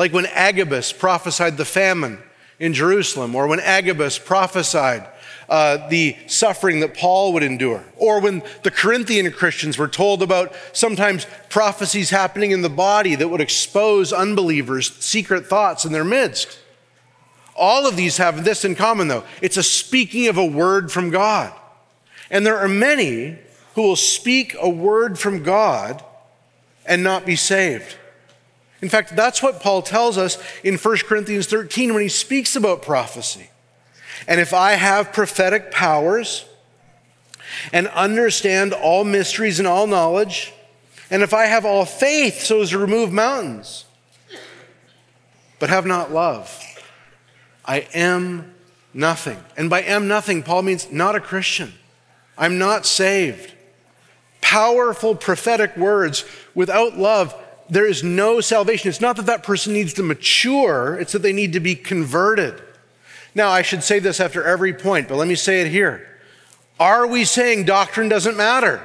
[0.00, 2.18] like when Agabus prophesied the famine
[2.58, 5.06] in Jerusalem, or when Agabus prophesied
[5.46, 10.54] uh, the suffering that Paul would endure, or when the Corinthian Christians were told about
[10.72, 16.58] sometimes prophecies happening in the body that would expose unbelievers' secret thoughts in their midst.
[17.54, 21.10] All of these have this in common, though it's a speaking of a word from
[21.10, 21.52] God.
[22.30, 23.36] And there are many
[23.74, 26.02] who will speak a word from God
[26.86, 27.96] and not be saved.
[28.82, 32.82] In fact, that's what Paul tells us in 1 Corinthians 13 when he speaks about
[32.82, 33.50] prophecy.
[34.26, 36.46] And if I have prophetic powers
[37.72, 40.52] and understand all mysteries and all knowledge,
[41.10, 43.84] and if I have all faith so as to remove mountains,
[45.58, 46.64] but have not love,
[47.64, 48.54] I am
[48.94, 49.38] nothing.
[49.56, 51.74] And by am nothing, Paul means not a Christian.
[52.38, 53.52] I'm not saved.
[54.40, 57.34] Powerful prophetic words without love
[57.70, 58.88] there is no salvation.
[58.88, 62.60] It's not that that person needs to mature, it's that they need to be converted.
[63.34, 66.06] Now, I should say this after every point, but let me say it here.
[66.80, 68.84] Are we saying doctrine doesn't matter?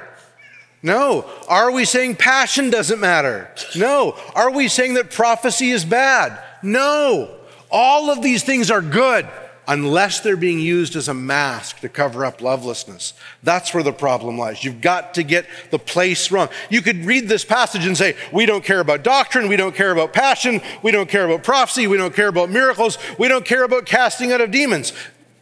[0.82, 1.28] No.
[1.48, 3.50] Are we saying passion doesn't matter?
[3.74, 4.16] No.
[4.34, 6.40] Are we saying that prophecy is bad?
[6.62, 7.34] No.
[7.70, 9.28] All of these things are good
[9.68, 13.14] unless they're being used as a mask to cover up lovelessness.
[13.42, 14.62] That's where the problem lies.
[14.62, 16.48] You've got to get the place wrong.
[16.70, 19.90] You could read this passage and say, We don't care about doctrine, we don't care
[19.90, 23.64] about passion, we don't care about prophecy, we don't care about miracles, we don't care
[23.64, 24.92] about casting out of demons.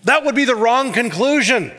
[0.04, 1.72] That would be the wrong conclusion.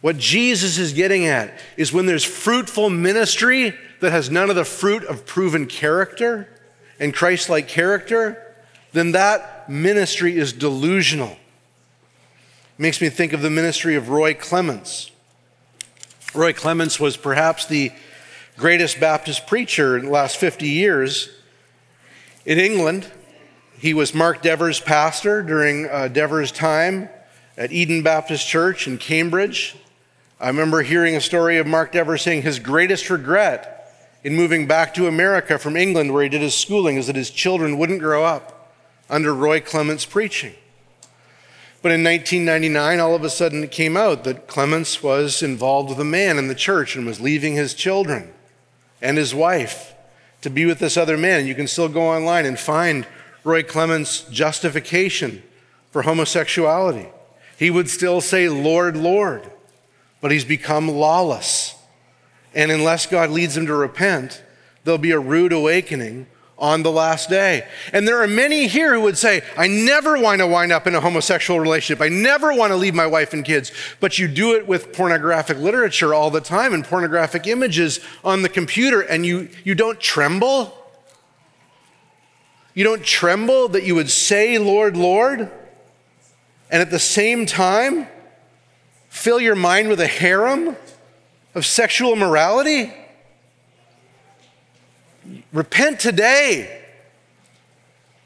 [0.00, 4.64] What Jesus is getting at is when there's fruitful ministry that has none of the
[4.64, 6.48] fruit of proven character
[6.98, 8.54] and Christ like character,
[8.92, 11.36] then that ministry is delusional.
[12.76, 15.10] Makes me think of the ministry of Roy Clements.
[16.34, 17.92] Roy Clements was perhaps the
[18.56, 21.30] greatest Baptist preacher in the last 50 years.
[22.44, 23.10] In England,
[23.78, 27.08] he was Mark Dever's pastor during uh, Dever's time
[27.56, 29.76] at Eden Baptist Church in Cambridge.
[30.40, 33.76] I remember hearing a story of Mark Dever saying his greatest regret
[34.24, 37.30] in moving back to America from England, where he did his schooling, is that his
[37.30, 38.59] children wouldn't grow up
[39.10, 40.54] under Roy Clements' preaching.
[41.82, 45.98] But in 1999, all of a sudden it came out that Clements was involved with
[45.98, 48.32] a man in the church and was leaving his children
[49.02, 49.94] and his wife
[50.42, 51.46] to be with this other man.
[51.46, 53.06] You can still go online and find
[53.44, 55.42] Roy Clements' justification
[55.90, 57.08] for homosexuality.
[57.58, 59.50] He would still say, Lord, Lord,
[60.20, 61.74] but he's become lawless.
[62.54, 64.42] And unless God leads him to repent,
[64.84, 66.26] there'll be a rude awakening
[66.60, 67.66] on the last day.
[67.92, 70.94] And there are many here who would say, I never want to wind up in
[70.94, 72.02] a homosexual relationship.
[72.02, 73.72] I never want to leave my wife and kids.
[73.98, 78.48] But you do it with pornographic literature all the time and pornographic images on the
[78.48, 80.76] computer, and you, you don't tremble.
[82.74, 85.50] You don't tremble that you would say, Lord, Lord,
[86.70, 88.06] and at the same time
[89.08, 90.76] fill your mind with a harem
[91.54, 92.92] of sexual morality?
[95.52, 96.82] Repent today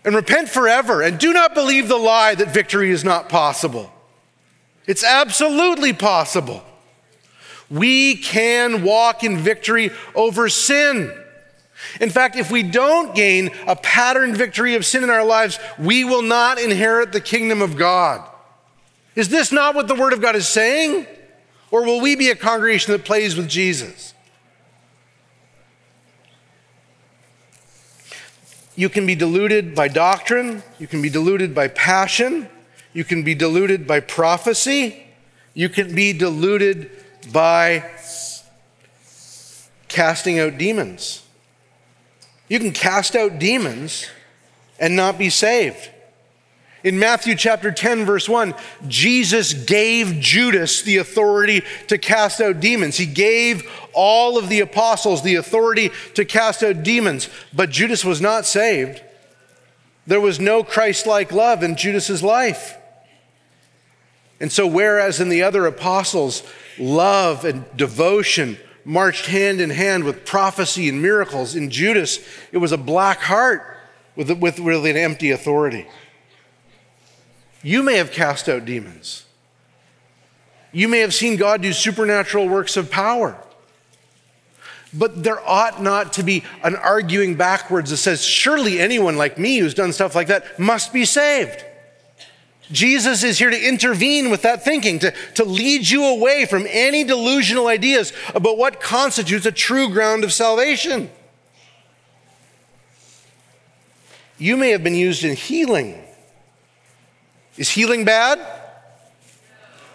[0.04, 1.02] and repent forever.
[1.02, 3.92] And do not believe the lie that victory is not possible.
[4.86, 6.62] It's absolutely possible.
[7.70, 11.12] We can walk in victory over sin.
[12.00, 16.04] In fact, if we don't gain a pattern victory of sin in our lives, we
[16.04, 18.28] will not inherit the kingdom of God.
[19.14, 21.06] Is this not what the Word of God is saying?
[21.70, 24.13] Or will we be a congregation that plays with Jesus?
[28.76, 32.48] You can be deluded by doctrine, you can be deluded by passion,
[32.92, 35.06] you can be deluded by prophecy,
[35.54, 36.90] you can be deluded
[37.32, 37.88] by
[39.88, 41.22] casting out demons.
[42.48, 44.06] You can cast out demons
[44.80, 45.90] and not be saved.
[46.84, 48.54] In Matthew chapter 10, verse 1,
[48.86, 52.98] Jesus gave Judas the authority to cast out demons.
[52.98, 58.20] He gave all of the apostles the authority to cast out demons, but Judas was
[58.20, 59.02] not saved.
[60.06, 62.76] There was no Christ like love in Judas's life.
[64.38, 66.42] And so, whereas in the other apostles,
[66.78, 72.18] love and devotion marched hand in hand with prophecy and miracles, in Judas,
[72.52, 73.78] it was a black heart
[74.16, 75.86] with, with, with an empty authority.
[77.64, 79.24] You may have cast out demons.
[80.70, 83.38] You may have seen God do supernatural works of power.
[84.92, 89.58] But there ought not to be an arguing backwards that says, surely anyone like me
[89.58, 91.64] who's done stuff like that must be saved.
[92.70, 97.02] Jesus is here to intervene with that thinking, to, to lead you away from any
[97.02, 101.10] delusional ideas about what constitutes a true ground of salvation.
[104.36, 106.03] You may have been used in healing
[107.56, 108.40] is healing bad?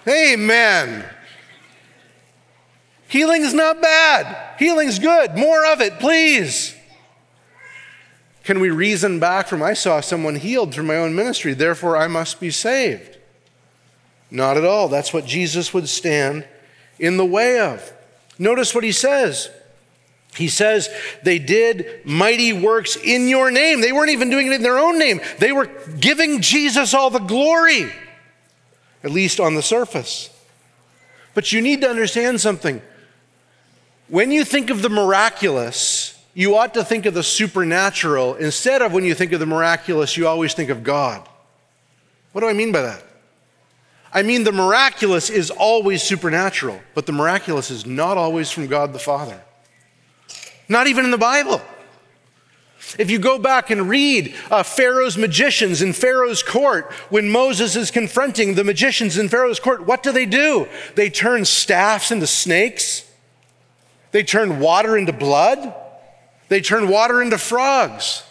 [0.08, 1.06] Amen.
[3.08, 4.58] Healing is not bad.
[4.60, 5.36] Healing's good.
[5.36, 6.76] More of it, please.
[8.44, 12.08] Can we reason back from, I saw someone healed through my own ministry, therefore I
[12.08, 13.18] must be saved?
[14.32, 14.88] Not at all.
[14.88, 16.48] That's what Jesus would stand
[16.98, 17.94] in the way of.
[18.38, 19.50] Notice what he says.
[20.40, 20.90] He says
[21.22, 23.82] they did mighty works in your name.
[23.82, 25.66] They weren't even doing it in their own name, they were
[26.00, 27.92] giving Jesus all the glory,
[29.04, 30.30] at least on the surface.
[31.34, 32.82] But you need to understand something.
[34.08, 38.36] When you think of the miraculous, you ought to think of the supernatural.
[38.36, 41.28] Instead of when you think of the miraculous, you always think of God.
[42.32, 43.04] What do I mean by that?
[44.14, 48.94] I mean, the miraculous is always supernatural, but the miraculous is not always from God
[48.94, 49.42] the Father.
[50.70, 51.62] Not even in the Bible.
[52.98, 57.92] If you go back and read uh, Pharaoh's magicians in Pharaoh's court, when Moses is
[57.92, 60.68] confronting the magicians in Pharaoh's court, what do they do?
[60.96, 63.10] They turn staffs into snakes,
[64.12, 65.74] they turn water into blood,
[66.48, 68.24] they turn water into frogs.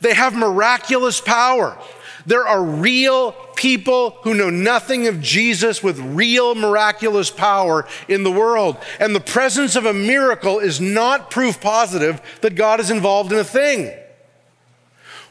[0.00, 1.78] They have miraculous power.
[2.26, 8.32] There are real people who know nothing of Jesus with real miraculous power in the
[8.32, 8.76] world.
[8.98, 13.38] And the presence of a miracle is not proof positive that God is involved in
[13.38, 13.96] a thing.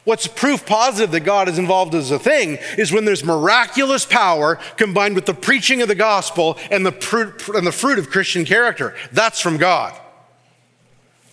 [0.04, 4.54] What's proof positive that God is involved as a thing is when there's miraculous power
[4.76, 8.44] combined with the preaching of the gospel and the fruit, and the fruit of Christian
[8.44, 8.94] character.
[9.10, 9.98] That's from God.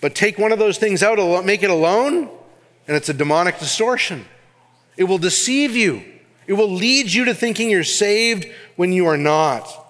[0.02, 2.30] But take one of those things out, make it alone,
[2.88, 4.26] and it's a demonic distortion.
[4.98, 6.04] It will deceive you.
[6.46, 9.84] It will lead you to thinking you're saved when you are not.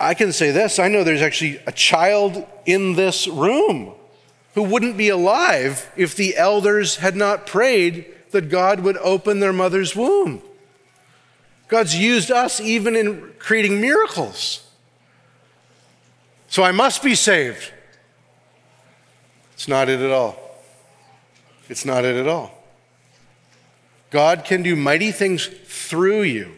[0.00, 3.92] I can say this I know there's actually a child in this room
[4.54, 9.52] who wouldn't be alive if the elders had not prayed that God would open their
[9.52, 10.42] mother's womb.
[11.68, 14.66] God's used us even in creating miracles.
[16.48, 17.72] So I must be saved.
[19.58, 20.38] It's not it at all.
[21.68, 22.52] It's not it at all.
[24.10, 26.54] God can do mighty things through you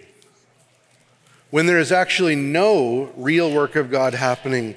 [1.49, 4.77] when there is actually no real work of God happening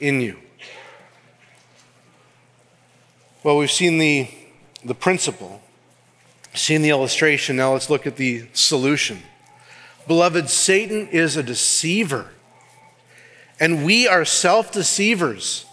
[0.00, 0.36] in you.
[3.42, 4.28] Well, we've seen the,
[4.84, 5.62] the principle,
[6.52, 7.56] seen the illustration.
[7.56, 9.22] Now let's look at the solution.
[10.06, 12.32] Beloved, Satan is a deceiver,
[13.58, 15.64] and we are self deceivers.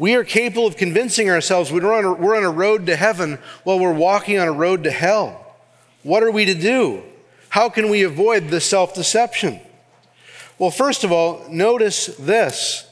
[0.00, 3.38] We are capable of convincing ourselves we're on, a, we're on a road to heaven
[3.64, 5.54] while we're walking on a road to hell.
[6.04, 7.02] What are we to do?
[7.50, 9.60] How can we avoid this self deception?
[10.58, 12.88] Well, first of all, notice this.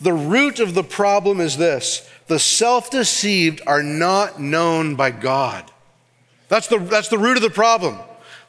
[0.00, 5.68] The root of the problem is this the self deceived are not known by God.
[6.46, 7.98] That's the, that's the root of the problem.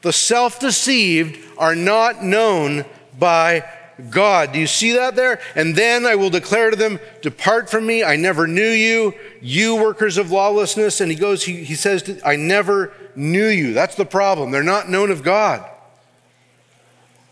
[0.02, 2.84] The self deceived are not known
[3.18, 3.68] by
[4.10, 4.52] God.
[4.52, 5.40] Do you see that there?
[5.54, 9.76] And then I will declare to them, Depart from me, I never knew you, you
[9.76, 11.00] workers of lawlessness.
[11.00, 13.72] And he goes, he, he says, I never knew you.
[13.72, 14.50] That's the problem.
[14.50, 15.68] They're not known of God.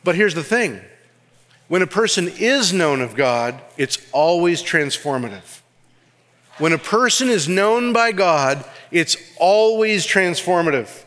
[0.03, 0.81] But here's the thing
[1.69, 5.61] when a person is known of God, it's always transformative.
[6.59, 11.04] When a person is known by God, it's always transformative.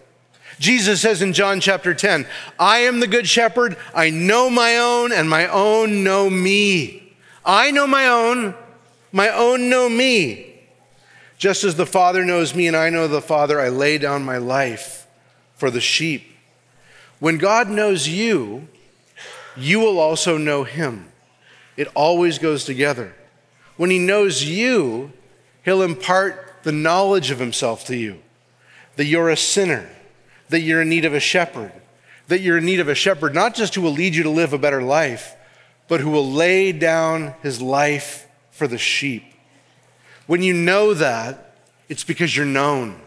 [0.60, 2.26] Jesus says in John chapter 10,
[2.60, 3.78] I am the good shepherd.
[3.94, 7.14] I know my own, and my own know me.
[7.46, 8.56] I know my own,
[9.12, 10.56] my own know me.
[11.38, 14.38] Just as the Father knows me and I know the Father, I lay down my
[14.38, 15.08] life
[15.56, 16.36] for the sheep.
[17.20, 18.68] When God knows you,
[19.56, 21.12] you will also know him.
[21.76, 23.14] It always goes together.
[23.76, 25.14] When he knows you,
[25.64, 28.20] he'll impart the knowledge of himself to you
[28.96, 29.88] that you're a sinner
[30.50, 31.72] that you're in need of a shepherd,
[32.28, 34.54] that you're in need of a shepherd, not just who will lead you to live
[34.54, 35.36] a better life,
[35.88, 39.24] but who will lay down his life for the sheep.
[40.26, 41.56] When you know that,
[41.90, 43.00] it's because you're known.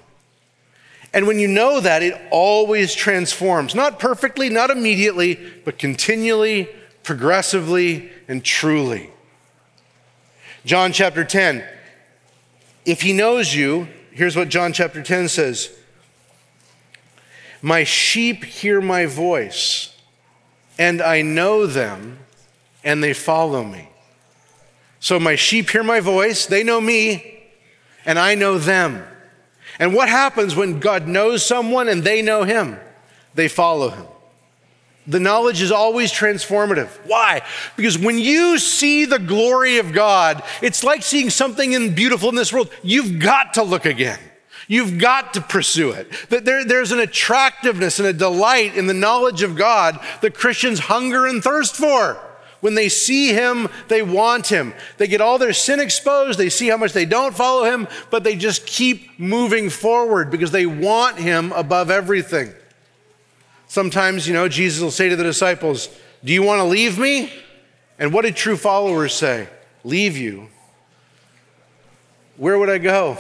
[1.13, 3.75] And when you know that, it always transforms.
[3.75, 6.69] Not perfectly, not immediately, but continually,
[7.03, 9.11] progressively, and truly.
[10.65, 11.65] John chapter 10.
[12.85, 15.77] If he knows you, here's what John chapter 10 says
[17.63, 19.95] my sheep hear my voice,
[20.79, 22.19] and I know them,
[22.83, 23.89] and they follow me.
[24.99, 27.43] So my sheep hear my voice, they know me,
[28.05, 29.05] and I know them.
[29.79, 32.79] And what happens when God knows someone and they know him?
[33.35, 34.07] They follow him.
[35.07, 36.89] The knowledge is always transformative.
[37.07, 37.43] Why?
[37.77, 42.53] Because when you see the glory of God, it's like seeing something beautiful in this
[42.53, 42.71] world.
[42.83, 44.19] You've got to look again.
[44.71, 46.09] You've got to pursue it.
[46.29, 50.79] That there, there's an attractiveness and a delight in the knowledge of God that Christians
[50.79, 52.17] hunger and thirst for.
[52.61, 54.73] When they see him, they want him.
[54.97, 56.39] They get all their sin exposed.
[56.39, 60.53] They see how much they don't follow him, but they just keep moving forward because
[60.53, 62.53] they want him above everything.
[63.67, 65.89] Sometimes, you know, Jesus will say to the disciples,
[66.25, 67.33] Do you want to leave me?
[67.99, 69.49] And what did true followers say?
[69.83, 70.47] Leave you.
[72.37, 73.19] Where would I go?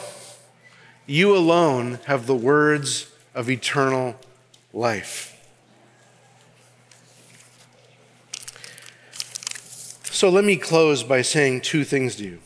[1.06, 4.16] You alone have the words of eternal
[4.72, 5.36] life.
[10.20, 12.38] So let me close by saying two things to you.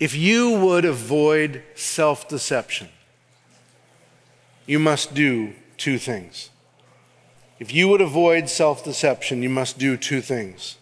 [0.00, 2.88] If you would avoid self deception,
[4.66, 6.50] you must do two things.
[7.58, 10.76] If you would avoid self deception, you must do two things.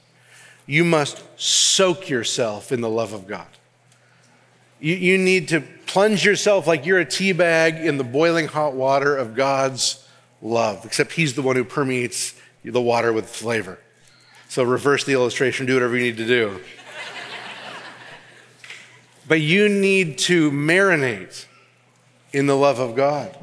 [0.66, 3.55] You must soak yourself in the love of God.
[4.80, 8.74] You, you need to plunge yourself like you're a tea bag in the boiling hot
[8.74, 10.06] water of God's
[10.42, 13.78] love, except He's the one who permeates the water with flavor.
[14.48, 16.60] So reverse the illustration, do whatever you need to do.
[19.28, 21.46] but you need to marinate
[22.32, 23.36] in the love of God.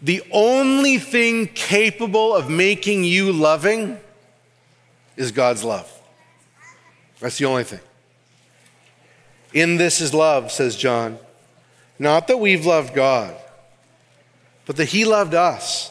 [0.00, 3.98] The only thing capable of making you loving
[5.16, 5.92] is God's love.
[7.18, 7.80] That's the only thing.
[9.52, 11.18] In this is love, says John.
[11.98, 13.34] Not that we've loved God,
[14.66, 15.90] but that He loved us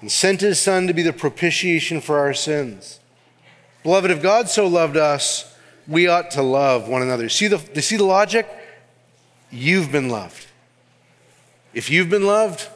[0.00, 3.00] and sent His Son to be the propitiation for our sins.
[3.82, 5.56] Beloved, if God so loved us,
[5.88, 7.28] we ought to love one another.
[7.28, 8.48] See the, see the logic?
[9.50, 10.46] You've been loved.
[11.74, 12.68] If you've been loved,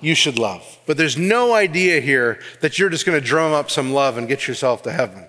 [0.00, 0.78] you should love.
[0.86, 4.28] But there's no idea here that you're just going to drum up some love and
[4.28, 5.26] get yourself to heaven.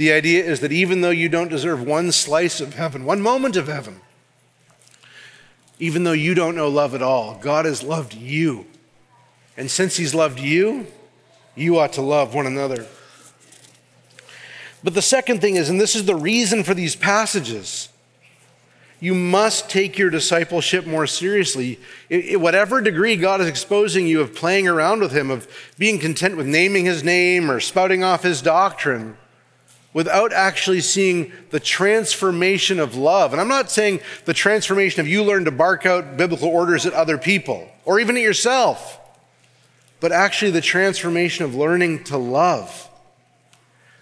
[0.00, 3.54] The idea is that even though you don't deserve one slice of heaven, one moment
[3.54, 4.00] of heaven,
[5.78, 8.64] even though you don't know love at all, God has loved you.
[9.58, 10.86] And since He's loved you,
[11.54, 12.86] you ought to love one another.
[14.82, 17.90] But the second thing is, and this is the reason for these passages,
[19.00, 21.78] you must take your discipleship more seriously.
[22.08, 25.46] Whatever degree God is exposing you of playing around with Him, of
[25.76, 29.18] being content with naming His name or spouting off His doctrine,
[29.92, 33.32] without actually seeing the transformation of love.
[33.32, 36.92] And I'm not saying the transformation of you learn to bark out biblical orders at
[36.92, 39.00] other people or even at yourself,
[39.98, 42.88] but actually the transformation of learning to love.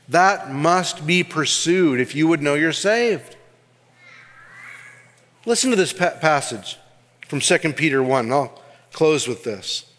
[0.09, 3.37] That must be pursued if you would know you're saved.
[5.47, 6.79] Listen to this pa- passage
[7.27, 8.31] from 2 Peter 1.
[8.31, 8.63] I'll
[8.93, 9.91] close with this.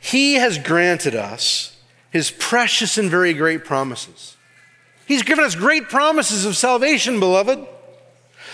[0.00, 1.73] He has granted us
[2.14, 4.36] his precious and very great promises.
[5.04, 7.66] He's given us great promises of salvation, beloved,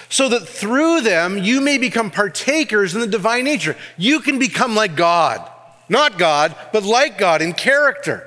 [0.08, 3.76] so that through them you may become partakers in the divine nature.
[3.98, 5.46] You can become like God.
[5.90, 8.26] Not God, but like God in character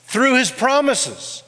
[0.00, 1.42] through his promises.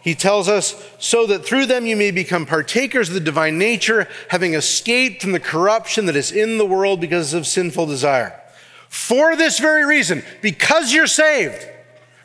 [0.00, 4.08] He tells us, so that through them you may become partakers of the divine nature,
[4.28, 8.40] having escaped from the corruption that is in the world because of sinful desire.
[8.88, 11.66] For this very reason, because you're saved,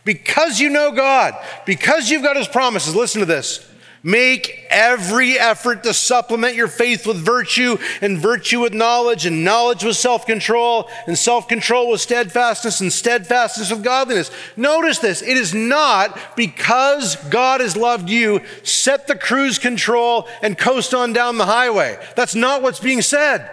[0.05, 1.33] because you know God,
[1.65, 3.69] because you've got his promises, listen to this.
[4.05, 9.85] Make every effort to supplement your faith with virtue, and virtue with knowledge, and knowledge
[9.85, 14.29] with self control, and self control with steadfastness, and steadfastness with godliness.
[14.57, 20.57] Notice this it is not because God has loved you, set the cruise control and
[20.57, 21.97] coast on down the highway.
[22.17, 23.49] That's not what's being said.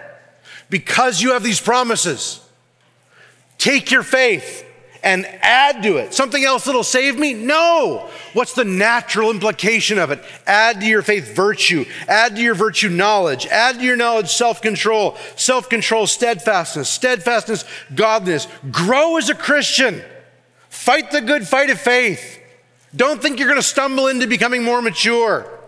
[0.69, 2.41] Because you have these promises,
[3.61, 4.65] take your faith
[5.03, 6.13] and add to it.
[6.13, 7.33] Something else that'll save me?
[7.33, 8.09] No.
[8.33, 10.23] What's the natural implication of it?
[10.47, 14.61] Add to your faith virtue, add to your virtue knowledge, add to your knowledge self
[14.61, 18.47] control, self control steadfastness, steadfastness godliness.
[18.71, 20.01] Grow as a Christian.
[20.69, 22.39] Fight the good fight of faith.
[22.95, 25.60] Don't think you're going to stumble into becoming more mature.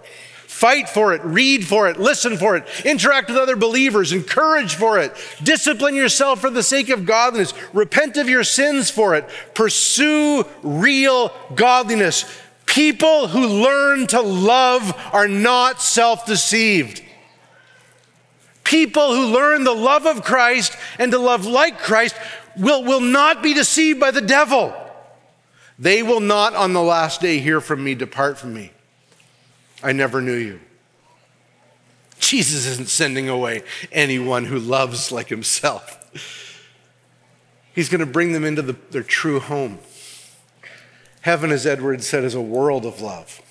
[0.64, 4.98] Fight for it, read for it, listen for it, interact with other believers, encourage for
[4.98, 10.46] it, discipline yourself for the sake of godliness, repent of your sins for it, pursue
[10.62, 12.24] real godliness.
[12.66, 17.04] People who learn to love are not self deceived.
[18.64, 22.16] People who learn the love of Christ and to love like Christ
[22.58, 24.74] will, will not be deceived by the devil.
[25.78, 28.72] They will not on the last day hear from me, depart from me.
[29.84, 30.60] I never knew you.
[32.20, 36.00] Jesus isn't sending away anyone who loves like himself.
[37.76, 39.80] He's going to bring them into the, their true home.
[41.22, 43.42] Heaven, as Edwards said, is a world of love.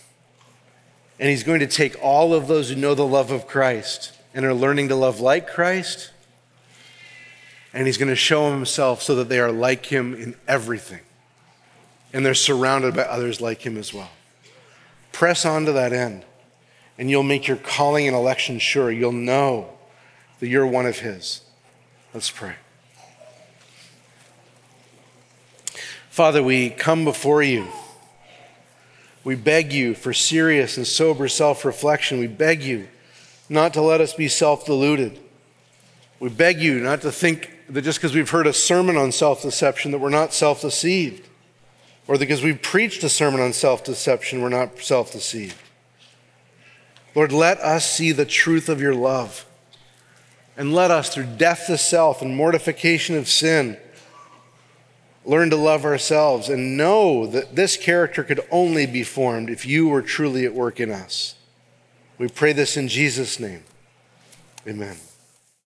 [1.20, 4.45] And he's going to take all of those who know the love of Christ and
[4.47, 6.11] are learning to love like Christ,
[7.74, 11.01] and he's going to show himself so that they are like him in everything.
[12.12, 14.11] And they're surrounded by others like him as well.
[15.13, 16.25] Press on to that end,
[16.99, 18.91] and you'll make your calling and election sure.
[18.91, 19.69] You'll know
[20.41, 21.43] that you're one of His.
[22.13, 22.55] Let's pray.
[26.11, 27.69] Father, we come before you.
[29.25, 32.19] We beg you for serious and sober self reflection.
[32.19, 32.89] We beg you
[33.49, 35.19] not to let us be self deluded.
[36.21, 39.43] We beg you not to think that just because we've heard a sermon on self
[39.43, 41.29] deception that we're not self deceived,
[42.09, 45.57] or because we've preached a sermon on self deception, we're not self deceived.
[47.15, 49.47] Lord, let us see the truth of your love.
[50.57, 53.79] And let us, through death to self and mortification of sin,
[55.25, 59.89] learn to love ourselves and know that this character could only be formed if you
[59.89, 61.37] were truly at work in us.
[62.19, 63.65] We pray this in Jesus' name.
[64.67, 64.97] Amen.